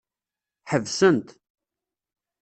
[0.71, 1.27] Ḥebsent.